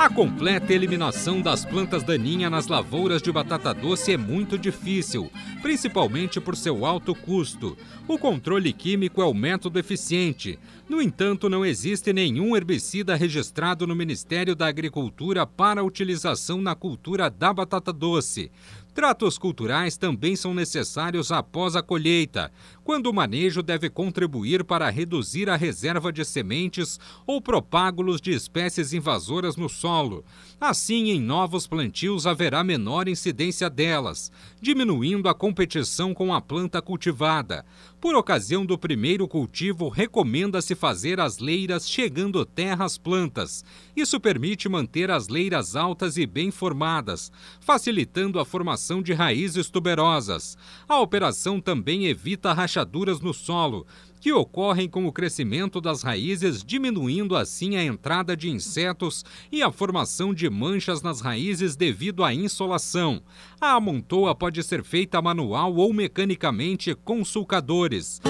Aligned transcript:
A 0.00 0.08
completa 0.08 0.72
eliminação 0.72 1.42
das 1.42 1.62
plantas 1.62 2.02
daninhas 2.02 2.50
nas 2.50 2.68
lavouras 2.68 3.20
de 3.20 3.30
batata 3.30 3.74
doce 3.74 4.14
é 4.14 4.16
muito 4.16 4.56
difícil, 4.56 5.30
principalmente 5.60 6.40
por 6.40 6.56
seu 6.56 6.86
alto 6.86 7.14
custo. 7.14 7.76
O 8.08 8.16
controle 8.18 8.72
químico 8.72 9.20
é 9.20 9.26
o 9.26 9.34
método 9.34 9.78
eficiente. 9.78 10.58
No 10.88 11.02
entanto, 11.02 11.50
não 11.50 11.66
existe 11.66 12.14
nenhum 12.14 12.56
herbicida 12.56 13.14
registrado 13.14 13.86
no 13.86 13.94
Ministério 13.94 14.56
da 14.56 14.68
Agricultura 14.68 15.46
para 15.46 15.84
utilização 15.84 16.62
na 16.62 16.74
cultura 16.74 17.28
da 17.28 17.52
batata 17.52 17.92
doce. 17.92 18.50
Tratos 18.92 19.38
culturais 19.38 19.96
também 19.96 20.34
são 20.34 20.52
necessários 20.52 21.30
após 21.30 21.76
a 21.76 21.82
colheita, 21.82 22.50
quando 22.82 23.06
o 23.06 23.14
manejo 23.14 23.62
deve 23.62 23.88
contribuir 23.88 24.64
para 24.64 24.90
reduzir 24.90 25.48
a 25.48 25.54
reserva 25.54 26.12
de 26.12 26.24
sementes 26.24 26.98
ou 27.24 27.40
propágulos 27.40 28.20
de 28.20 28.32
espécies 28.32 28.92
invasoras 28.92 29.56
no 29.56 29.68
solo. 29.68 30.24
Assim, 30.60 31.10
em 31.10 31.20
novos 31.20 31.68
plantios 31.68 32.26
haverá 32.26 32.64
menor 32.64 33.06
incidência 33.06 33.70
delas, 33.70 34.32
diminuindo 34.60 35.28
a 35.28 35.34
competição 35.34 36.12
com 36.12 36.34
a 36.34 36.40
planta 36.40 36.82
cultivada. 36.82 37.64
Por 38.00 38.14
ocasião 38.14 38.64
do 38.64 38.78
primeiro 38.78 39.28
cultivo, 39.28 39.90
recomenda-se 39.90 40.74
fazer 40.74 41.20
as 41.20 41.38
leiras 41.38 41.86
chegando 41.86 42.46
terra 42.46 42.86
às 42.86 42.96
plantas. 42.96 43.62
Isso 43.94 44.18
permite 44.18 44.70
manter 44.70 45.10
as 45.10 45.28
leiras 45.28 45.76
altas 45.76 46.16
e 46.16 46.24
bem 46.24 46.50
formadas, 46.50 47.30
facilitando 47.60 48.40
a 48.40 48.44
formação 48.46 49.02
de 49.02 49.12
raízes 49.12 49.68
tuberosas. 49.68 50.56
A 50.88 50.98
operação 50.98 51.60
também 51.60 52.06
evita 52.06 52.54
rachaduras 52.54 53.20
no 53.20 53.34
solo, 53.34 53.86
que 54.20 54.32
ocorrem 54.32 54.88
com 54.88 55.06
o 55.06 55.12
crescimento 55.12 55.80
das 55.80 56.02
raízes, 56.02 56.62
diminuindo 56.62 57.34
assim 57.34 57.76
a 57.76 57.82
entrada 57.82 58.36
de 58.36 58.50
insetos 58.50 59.24
e 59.50 59.62
a 59.62 59.72
formação 59.72 60.34
de 60.34 60.48
manchas 60.50 61.02
nas 61.02 61.20
raízes 61.20 61.74
devido 61.74 62.22
à 62.22 62.34
insolação. 62.34 63.22
A 63.60 63.72
amontoa 63.72 64.34
pode 64.34 64.62
ser 64.62 64.84
feita 64.84 65.20
manual 65.22 65.74
ou 65.74 65.92
mecanicamente 65.92 66.94
com 66.94 67.24
sulcadores. 67.24 68.20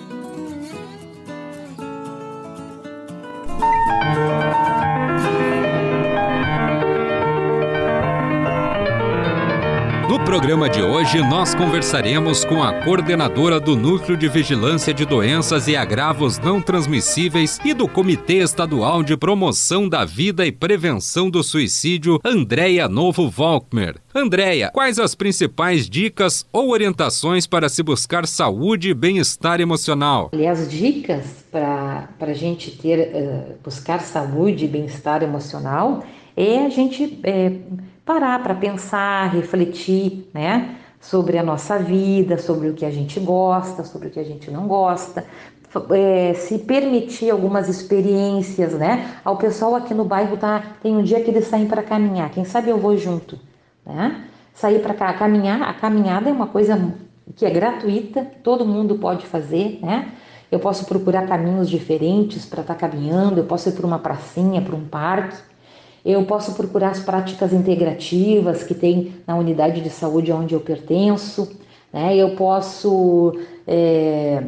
Programa 10.34 10.68
de 10.68 10.82
hoje, 10.82 11.18
nós 11.18 11.54
conversaremos 11.54 12.44
com 12.44 12.60
a 12.60 12.82
coordenadora 12.82 13.60
do 13.60 13.76
Núcleo 13.76 14.16
de 14.16 14.26
Vigilância 14.26 14.92
de 14.92 15.06
Doenças 15.06 15.68
e 15.68 15.76
Agravos 15.76 16.40
Não 16.40 16.60
Transmissíveis 16.60 17.60
e 17.64 17.72
do 17.72 17.86
Comitê 17.86 18.38
Estadual 18.38 19.04
de 19.04 19.16
Promoção 19.16 19.88
da 19.88 20.04
Vida 20.04 20.44
e 20.44 20.50
Prevenção 20.50 21.30
do 21.30 21.40
Suicídio, 21.44 22.18
Andréia 22.24 22.88
Novo 22.88 23.30
Volkmer. 23.30 23.94
Andréia, 24.12 24.72
quais 24.74 24.98
as 24.98 25.14
principais 25.14 25.88
dicas 25.88 26.44
ou 26.52 26.70
orientações 26.70 27.46
para 27.46 27.68
se 27.68 27.84
buscar 27.84 28.26
saúde 28.26 28.90
e 28.90 28.94
bem-estar 28.94 29.60
emocional? 29.60 30.30
Aliás, 30.32 30.68
dicas 30.68 31.44
para 31.48 32.08
a 32.18 32.34
gente 32.34 32.72
ter, 32.72 33.12
uh, 33.14 33.54
buscar 33.62 34.00
saúde 34.00 34.64
e 34.64 34.68
bem-estar 34.68 35.22
emocional 35.22 36.04
é 36.36 36.66
a 36.66 36.68
gente. 36.68 37.20
É, 37.22 37.52
parar 38.04 38.42
para 38.42 38.54
pensar, 38.54 39.32
refletir, 39.32 40.28
né? 40.32 40.76
Sobre 41.00 41.36
a 41.36 41.42
nossa 41.42 41.78
vida, 41.78 42.38
sobre 42.38 42.68
o 42.68 42.74
que 42.74 42.84
a 42.84 42.90
gente 42.90 43.20
gosta, 43.20 43.84
sobre 43.84 44.08
o 44.08 44.10
que 44.10 44.20
a 44.20 44.24
gente 44.24 44.50
não 44.50 44.66
gosta, 44.66 45.24
é, 45.90 46.34
se 46.34 46.58
permitir 46.58 47.30
algumas 47.30 47.68
experiências, 47.68 48.74
né? 48.74 49.18
O 49.24 49.36
pessoal 49.36 49.74
aqui 49.74 49.92
no 49.92 50.04
bairro 50.04 50.36
tá, 50.36 50.62
tem 50.82 50.96
um 50.96 51.02
dia 51.02 51.20
que 51.22 51.30
eles 51.30 51.46
saem 51.46 51.66
para 51.66 51.82
caminhar, 51.82 52.30
quem 52.30 52.44
sabe 52.44 52.70
eu 52.70 52.78
vou 52.78 52.96
junto, 52.96 53.38
né? 53.84 54.24
Sair 54.52 54.80
para 54.80 54.94
cá, 54.94 55.12
caminhar, 55.14 55.62
a 55.62 55.74
caminhada 55.74 56.30
é 56.30 56.32
uma 56.32 56.46
coisa 56.46 56.94
que 57.34 57.44
é 57.44 57.50
gratuita, 57.50 58.24
todo 58.42 58.64
mundo 58.64 58.96
pode 58.96 59.26
fazer, 59.26 59.80
né? 59.82 60.12
Eu 60.50 60.60
posso 60.60 60.84
procurar 60.84 61.26
caminhos 61.26 61.68
diferentes 61.68 62.46
para 62.46 62.60
estar 62.60 62.74
tá 62.74 62.88
caminhando, 62.88 63.38
eu 63.38 63.44
posso 63.44 63.68
ir 63.68 63.72
para 63.72 63.86
uma 63.86 63.98
pracinha, 63.98 64.62
para 64.62 64.76
um 64.76 64.84
parque, 64.86 65.36
eu 66.04 66.24
posso 66.24 66.52
procurar 66.54 66.90
as 66.90 67.00
práticas 67.00 67.52
integrativas 67.52 68.62
que 68.62 68.74
tem 68.74 69.14
na 69.26 69.36
unidade 69.36 69.80
de 69.80 69.88
saúde 69.88 70.30
onde 70.30 70.54
eu 70.54 70.60
pertenço. 70.60 71.50
Né? 71.90 72.14
Eu 72.16 72.30
posso 72.36 73.38
é, 73.66 74.42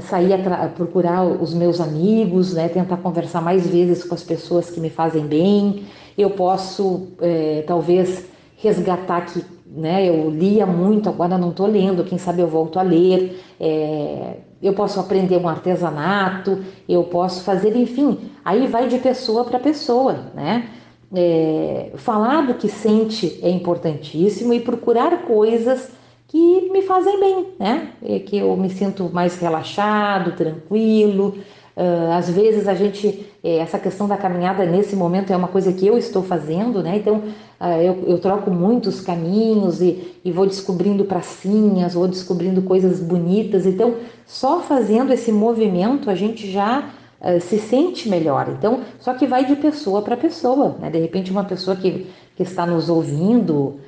sair 0.00 0.34
a 0.34 0.68
procurar 0.68 1.24
os 1.24 1.54
meus 1.54 1.80
amigos, 1.80 2.52
né, 2.52 2.68
tentar 2.68 2.98
conversar 2.98 3.40
mais 3.40 3.66
vezes 3.66 4.04
com 4.04 4.14
as 4.14 4.22
pessoas 4.22 4.70
que 4.70 4.78
me 4.78 4.90
fazem 4.90 5.26
bem. 5.26 5.84
Eu 6.18 6.30
posso, 6.30 7.08
é, 7.20 7.64
talvez, 7.66 8.26
resgatar 8.56 9.22
que 9.22 9.42
né, 9.66 10.06
eu 10.06 10.28
lia 10.28 10.66
muito, 10.66 11.08
agora 11.08 11.38
não 11.38 11.50
estou 11.50 11.66
lendo, 11.66 12.04
quem 12.04 12.18
sabe 12.18 12.42
eu 12.42 12.48
volto 12.48 12.78
a 12.78 12.82
ler. 12.82 13.40
É, 13.58 14.36
eu 14.62 14.74
posso 14.74 15.00
aprender 15.00 15.38
um 15.38 15.48
artesanato, 15.48 16.62
eu 16.86 17.04
posso 17.04 17.42
fazer, 17.42 17.74
enfim, 17.74 18.18
aí 18.44 18.66
vai 18.66 18.88
de 18.88 18.98
pessoa 18.98 19.44
para 19.44 19.58
pessoa, 19.58 20.26
né? 20.34 20.68
É, 21.12 21.90
falar 21.96 22.46
do 22.46 22.54
que 22.54 22.68
sente 22.68 23.40
é 23.42 23.50
importantíssimo 23.50 24.54
e 24.54 24.60
procurar 24.60 25.22
coisas 25.22 25.90
que 26.30 26.70
me 26.70 26.82
fazem 26.82 27.18
bem, 27.18 27.46
né? 27.58 27.88
É 28.00 28.20
que 28.20 28.38
eu 28.38 28.56
me 28.56 28.70
sinto 28.70 29.10
mais 29.12 29.36
relaxado, 29.36 30.36
tranquilo. 30.36 31.34
Uh, 31.76 32.12
às 32.12 32.30
vezes 32.30 32.68
a 32.68 32.74
gente, 32.74 33.26
é, 33.42 33.56
essa 33.56 33.78
questão 33.78 34.06
da 34.06 34.16
caminhada 34.16 34.64
nesse 34.64 34.94
momento 34.94 35.32
é 35.32 35.36
uma 35.36 35.48
coisa 35.48 35.72
que 35.72 35.86
eu 35.86 35.98
estou 35.98 36.22
fazendo, 36.22 36.82
né? 36.82 36.98
Então 36.98 37.16
uh, 37.60 37.80
eu, 37.82 38.04
eu, 38.06 38.18
troco 38.18 38.50
muitos 38.50 39.00
caminhos 39.00 39.80
e, 39.80 40.14
e 40.24 40.30
vou 40.30 40.46
descobrindo 40.46 41.04
pracinhas, 41.04 41.94
vou 41.94 42.06
descobrindo 42.06 42.62
coisas 42.62 43.00
bonitas. 43.00 43.66
Então, 43.66 43.96
só 44.26 44.60
fazendo 44.60 45.12
esse 45.12 45.32
movimento 45.32 46.10
a 46.10 46.14
gente 46.14 46.48
já 46.48 46.90
uh, 47.20 47.40
se 47.40 47.58
sente 47.58 48.08
melhor. 48.08 48.48
Então, 48.48 48.80
só 48.98 49.14
que 49.14 49.26
vai 49.26 49.44
de 49.44 49.56
pessoa 49.56 50.02
para 50.02 50.16
pessoa, 50.16 50.76
né? 50.80 50.90
De 50.90 50.98
repente, 50.98 51.30
uma 51.30 51.44
pessoa 51.44 51.76
que, 51.76 52.10
que 52.36 52.42
está 52.42 52.66
nos 52.66 52.88
ouvindo 52.88 53.80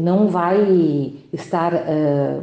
não 0.00 0.28
vai 0.28 1.14
estar 1.32 1.74
uh, 1.74 2.42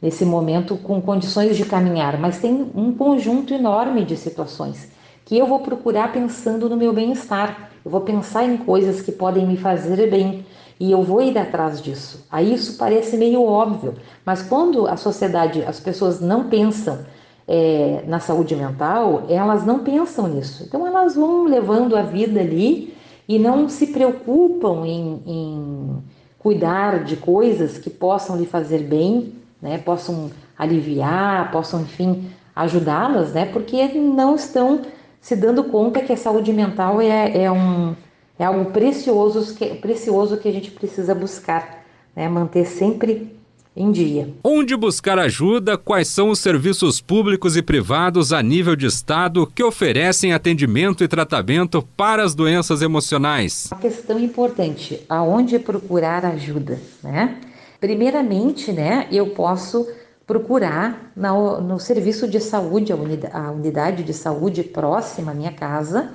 nesse 0.00 0.24
momento 0.24 0.76
com 0.76 1.00
condições 1.00 1.56
de 1.56 1.64
caminhar, 1.64 2.18
mas 2.18 2.40
tem 2.40 2.70
um 2.74 2.92
conjunto 2.92 3.52
enorme 3.54 4.04
de 4.04 4.16
situações 4.16 4.90
que 5.24 5.38
eu 5.38 5.46
vou 5.46 5.60
procurar 5.60 6.12
pensando 6.12 6.68
no 6.68 6.76
meu 6.76 6.92
bem-estar. 6.92 7.70
Eu 7.84 7.90
vou 7.90 8.00
pensar 8.00 8.44
em 8.44 8.56
coisas 8.56 9.00
que 9.00 9.12
podem 9.12 9.46
me 9.46 9.56
fazer 9.56 10.10
bem 10.10 10.44
e 10.80 10.90
eu 10.90 11.02
vou 11.02 11.22
ir 11.22 11.38
atrás 11.38 11.80
disso. 11.80 12.26
Aí 12.30 12.52
isso 12.52 12.76
parece 12.76 13.16
meio 13.16 13.44
óbvio, 13.44 13.94
mas 14.24 14.42
quando 14.42 14.86
a 14.86 14.96
sociedade, 14.96 15.62
as 15.64 15.78
pessoas 15.78 16.20
não 16.20 16.48
pensam 16.48 16.98
é, 17.46 18.04
na 18.06 18.20
saúde 18.20 18.54
mental, 18.54 19.24
elas 19.28 19.64
não 19.64 19.80
pensam 19.80 20.28
nisso. 20.28 20.64
Então 20.66 20.86
elas 20.86 21.14
vão 21.14 21.44
levando 21.44 21.96
a 21.96 22.02
vida 22.02 22.40
ali 22.40 22.94
e 23.28 23.38
não 23.38 23.68
se 23.68 23.88
preocupam 23.88 24.86
em, 24.86 25.22
em 25.26 26.02
cuidar 26.38 27.04
de 27.04 27.16
coisas 27.16 27.78
que 27.78 27.88
possam 27.88 28.36
lhe 28.36 28.46
fazer 28.46 28.82
bem, 28.82 29.34
né, 29.60 29.78
possam 29.78 30.30
aliviar, 30.58 31.50
possam, 31.52 31.82
enfim, 31.82 32.30
ajudá-las, 32.54 33.32
né, 33.32 33.46
porque 33.46 33.86
não 33.94 34.34
estão 34.34 34.82
se 35.20 35.36
dando 35.36 35.64
conta 35.64 36.00
que 36.00 36.12
a 36.12 36.16
saúde 36.16 36.52
mental 36.52 37.00
é, 37.00 37.44
é, 37.44 37.50
um, 37.50 37.94
é 38.38 38.44
algo 38.44 38.72
precioso 38.72 39.54
que, 39.54 39.66
precioso 39.76 40.36
que 40.36 40.48
a 40.48 40.52
gente 40.52 40.72
precisa 40.72 41.14
buscar, 41.14 41.84
né, 42.14 42.28
manter 42.28 42.66
sempre 42.66 43.36
em 43.74 43.90
dia. 43.90 44.28
Onde 44.44 44.76
buscar 44.76 45.18
ajuda? 45.18 45.78
Quais 45.78 46.08
são 46.08 46.30
os 46.30 46.38
serviços 46.38 47.00
públicos 47.00 47.56
e 47.56 47.62
privados 47.62 48.32
a 48.32 48.42
nível 48.42 48.76
de 48.76 48.86
Estado 48.86 49.46
que 49.46 49.64
oferecem 49.64 50.32
atendimento 50.32 51.02
e 51.02 51.08
tratamento 51.08 51.82
para 51.96 52.22
as 52.22 52.34
doenças 52.34 52.82
emocionais? 52.82 53.68
Uma 53.72 53.80
questão 53.80 54.18
importante: 54.18 55.00
aonde 55.08 55.58
procurar 55.58 56.24
ajuda, 56.24 56.78
né? 57.02 57.40
Primeiramente, 57.80 58.70
né, 58.70 59.08
eu 59.10 59.30
posso 59.30 59.88
procurar 60.24 61.10
no, 61.16 61.60
no 61.60 61.80
serviço 61.80 62.28
de 62.28 62.38
saúde, 62.38 62.92
a 62.92 62.96
unidade, 62.96 63.34
a 63.34 63.50
unidade 63.50 64.04
de 64.04 64.14
saúde 64.14 64.62
próxima 64.62 65.32
à 65.32 65.34
minha 65.34 65.52
casa, 65.52 66.12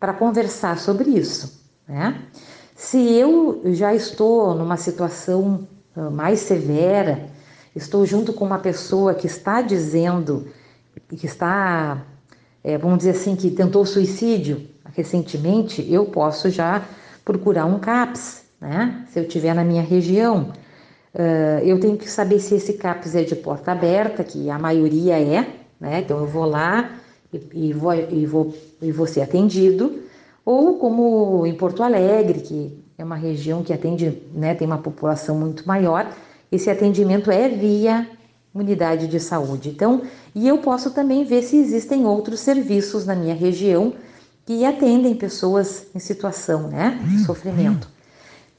para 0.00 0.14
conversar 0.14 0.78
sobre 0.78 1.10
isso, 1.10 1.60
né? 1.86 2.22
Se 2.74 2.98
eu 3.12 3.60
já 3.66 3.94
estou 3.94 4.54
numa 4.54 4.76
situação 4.76 5.68
mais 5.94 6.40
severa, 6.40 7.26
estou 7.74 8.04
junto 8.06 8.32
com 8.32 8.44
uma 8.44 8.58
pessoa 8.58 9.14
que 9.14 9.26
está 9.26 9.60
dizendo, 9.60 10.48
que 11.08 11.26
está, 11.26 12.02
é, 12.62 12.78
vamos 12.78 12.98
dizer 12.98 13.10
assim, 13.10 13.36
que 13.36 13.50
tentou 13.50 13.84
suicídio 13.84 14.66
recentemente, 14.94 15.86
eu 15.90 16.06
posso 16.06 16.50
já 16.50 16.82
procurar 17.24 17.66
um 17.66 17.78
CAPS, 17.78 18.42
né? 18.60 19.06
Se 19.10 19.18
eu 19.18 19.26
tiver 19.26 19.54
na 19.54 19.64
minha 19.64 19.82
região. 19.82 20.52
Uh, 21.14 21.60
eu 21.62 21.78
tenho 21.78 21.96
que 21.96 22.08
saber 22.08 22.38
se 22.40 22.54
esse 22.54 22.74
CAPS 22.74 23.14
é 23.14 23.22
de 23.22 23.36
porta 23.36 23.72
aberta, 23.72 24.24
que 24.24 24.48
a 24.48 24.58
maioria 24.58 25.18
é, 25.18 25.46
né? 25.80 26.00
Então 26.00 26.18
eu 26.18 26.26
vou 26.26 26.44
lá 26.44 26.90
e, 27.32 27.68
e, 27.68 27.72
vou, 27.72 27.94
e, 27.94 28.24
vou, 28.24 28.54
e 28.80 28.90
vou 28.90 29.06
ser 29.06 29.20
atendido, 29.20 30.00
ou 30.44 30.78
como 30.78 31.46
em 31.46 31.54
Porto 31.54 31.82
Alegre, 31.82 32.40
que 32.40 32.81
é 33.02 33.04
uma 33.04 33.16
região 33.16 33.64
que 33.64 33.72
atende, 33.72 34.22
né, 34.32 34.54
tem 34.54 34.66
uma 34.66 34.78
população 34.78 35.36
muito 35.36 35.66
maior, 35.66 36.08
esse 36.50 36.70
atendimento 36.70 37.30
é 37.30 37.48
via 37.48 38.08
unidade 38.54 39.08
de 39.08 39.18
saúde. 39.18 39.70
Então, 39.70 40.02
e 40.34 40.46
eu 40.46 40.58
posso 40.58 40.90
também 40.92 41.24
ver 41.24 41.42
se 41.42 41.56
existem 41.56 42.06
outros 42.06 42.40
serviços 42.40 43.04
na 43.04 43.16
minha 43.16 43.34
região 43.34 43.94
que 44.46 44.64
atendem 44.64 45.14
pessoas 45.14 45.86
em 45.94 45.98
situação, 45.98 46.68
né, 46.68 47.00
de 47.04 47.16
hum, 47.16 47.24
sofrimento. 47.24 47.88
Hum. 47.88 48.02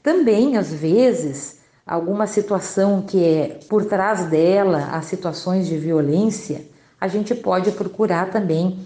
Também, 0.02 0.58
às 0.58 0.72
vezes, 0.72 1.60
alguma 1.86 2.26
situação 2.26 3.00
que 3.00 3.24
é 3.24 3.60
por 3.68 3.86
trás 3.86 4.26
dela, 4.26 4.90
as 4.92 5.06
situações 5.06 5.66
de 5.66 5.78
violência, 5.78 6.66
a 7.00 7.08
gente 7.08 7.34
pode 7.34 7.70
procurar 7.72 8.30
também 8.30 8.78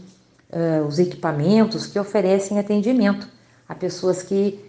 uh, 0.53 0.87
os 0.87 1.01
equipamentos 1.01 1.87
que 1.87 1.99
oferecem 1.99 2.59
atendimento 2.61 3.29
a 3.69 3.75
pessoas 3.75 4.23
que 4.23 4.68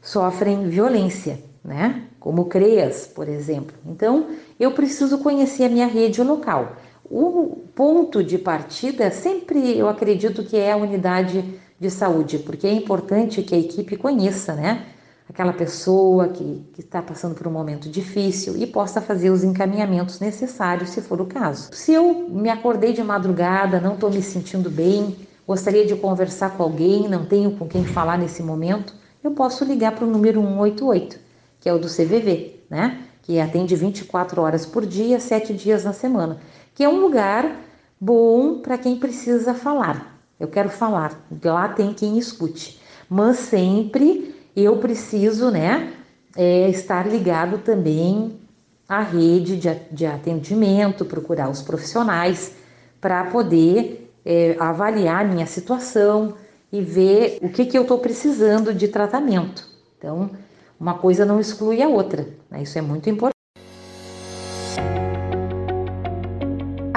sofrem 0.00 0.68
violência, 0.68 1.42
né? 1.64 2.02
Como 2.18 2.46
CREAS, 2.46 3.06
por 3.06 3.28
exemplo. 3.28 3.76
Então, 3.86 4.28
eu 4.58 4.72
preciso 4.72 5.18
conhecer 5.18 5.64
a 5.64 5.68
minha 5.68 5.86
rede 5.86 6.22
local. 6.22 6.76
O 7.10 7.62
ponto 7.74 8.22
de 8.22 8.36
partida 8.36 9.10
sempre 9.10 9.78
eu 9.78 9.88
acredito 9.88 10.44
que 10.44 10.56
é 10.56 10.72
a 10.72 10.76
unidade 10.76 11.58
de 11.80 11.90
saúde, 11.90 12.38
porque 12.38 12.66
é 12.66 12.72
importante 12.72 13.42
que 13.42 13.54
a 13.54 13.58
equipe 13.58 13.96
conheça, 13.96 14.54
né? 14.54 14.86
Aquela 15.28 15.52
pessoa 15.52 16.28
que, 16.28 16.64
que 16.72 16.80
está 16.80 17.02
passando 17.02 17.34
por 17.34 17.46
um 17.46 17.50
momento 17.50 17.88
difícil 17.88 18.56
e 18.56 18.66
possa 18.66 19.00
fazer 19.00 19.30
os 19.30 19.44
encaminhamentos 19.44 20.20
necessários, 20.20 20.90
se 20.90 21.02
for 21.02 21.20
o 21.20 21.26
caso. 21.26 21.68
Se 21.72 21.92
eu 21.92 22.28
me 22.28 22.48
acordei 22.48 22.92
de 22.92 23.02
madrugada, 23.02 23.78
não 23.78 23.94
estou 23.94 24.10
me 24.10 24.22
sentindo 24.22 24.70
bem, 24.70 25.16
gostaria 25.46 25.86
de 25.86 25.94
conversar 25.96 26.56
com 26.56 26.62
alguém, 26.62 27.08
não 27.08 27.24
tenho 27.26 27.52
com 27.52 27.68
quem 27.68 27.84
falar 27.84 28.18
nesse 28.18 28.42
momento, 28.42 28.94
eu 29.22 29.32
posso 29.32 29.64
ligar 29.64 29.94
para 29.94 30.04
o 30.04 30.10
número 30.10 30.40
188, 30.40 31.18
que 31.60 31.68
é 31.68 31.72
o 31.72 31.78
do 31.78 31.88
CVV, 31.88 32.60
né? 32.70 33.02
Que 33.22 33.40
atende 33.40 33.74
24 33.76 34.40
horas 34.40 34.64
por 34.64 34.86
dia, 34.86 35.20
7 35.20 35.52
dias 35.52 35.84
na 35.84 35.92
semana, 35.92 36.38
que 36.74 36.84
é 36.84 36.88
um 36.88 37.00
lugar 37.00 37.60
bom 38.00 38.60
para 38.60 38.78
quem 38.78 38.96
precisa 38.96 39.54
falar. 39.54 40.18
Eu 40.38 40.48
quero 40.48 40.68
falar, 40.68 41.20
lá 41.44 41.68
tem 41.68 41.92
quem 41.92 42.16
escute, 42.16 42.80
mas 43.10 43.38
sempre 43.38 44.34
eu 44.54 44.76
preciso, 44.78 45.50
né, 45.50 45.92
é, 46.36 46.68
estar 46.70 47.06
ligado 47.06 47.58
também 47.58 48.38
à 48.88 49.00
rede 49.02 49.56
de, 49.56 49.74
de 49.90 50.06
atendimento, 50.06 51.04
procurar 51.04 51.50
os 51.50 51.60
profissionais 51.60 52.52
para 53.00 53.24
poder 53.24 54.10
é, 54.24 54.56
avaliar 54.58 55.24
a 55.24 55.28
minha 55.28 55.46
situação, 55.46 56.34
e 56.72 56.80
ver 56.80 57.38
o 57.42 57.48
que, 57.48 57.66
que 57.66 57.76
eu 57.76 57.82
estou 57.82 57.98
precisando 57.98 58.74
de 58.74 58.88
tratamento. 58.88 59.66
Então, 59.96 60.30
uma 60.78 60.94
coisa 60.94 61.24
não 61.24 61.40
exclui 61.40 61.82
a 61.82 61.88
outra, 61.88 62.28
né? 62.50 62.62
isso 62.62 62.78
é 62.78 62.82
muito 62.82 63.10
importante. 63.10 63.38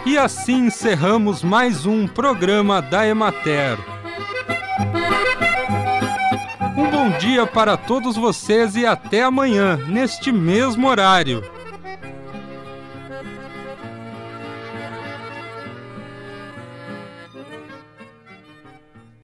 E 0.04 0.18
assim 0.18 0.66
encerramos 0.66 1.44
mais 1.44 1.86
um 1.86 2.08
programa 2.08 2.82
da 2.82 3.06
Emater 3.06 3.91
dia 7.22 7.46
para 7.46 7.76
todos 7.76 8.16
vocês 8.16 8.74
e 8.74 8.84
até 8.84 9.22
amanhã, 9.22 9.76
neste 9.86 10.32
mesmo 10.32 10.88
horário. 10.88 11.51